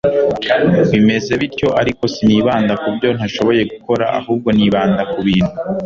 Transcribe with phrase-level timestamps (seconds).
[0.91, 5.53] bimeze bityo ariko sinibanda ku byo ntashoboye gukora Ahubwo nibanda ku bintu